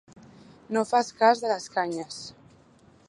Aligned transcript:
No 0.77 0.83
fas 0.91 1.11
cas 1.19 1.43
de 1.43 1.53
les 1.53 1.69
canyes. 1.77 2.21